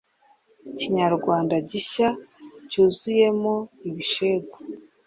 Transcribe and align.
kinyarwanda 0.79 1.55
gishya 1.69 2.07
cyuzuyemo 2.69 3.53
abishegu 3.87 4.55